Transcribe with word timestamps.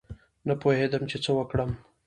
نه 0.47 0.53
پوهېدم 0.61 1.03
چې 1.09 1.17
څه 1.23 1.31
وکړم. 1.37 1.71